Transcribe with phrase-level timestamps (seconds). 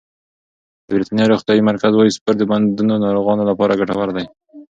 [0.85, 4.25] د بریتانیا روغتیايي مرکز وايي سپورت د بندونو ناروغانو لپاره ګټور دی.